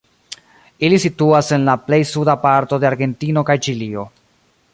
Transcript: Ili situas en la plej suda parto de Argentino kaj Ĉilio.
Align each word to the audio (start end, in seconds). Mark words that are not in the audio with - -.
Ili 0.87 0.99
situas 1.03 1.51
en 1.57 1.67
la 1.69 1.75
plej 1.89 2.01
suda 2.13 2.37
parto 2.47 2.81
de 2.85 2.91
Argentino 2.93 3.45
kaj 3.53 3.59
Ĉilio. 3.69 4.09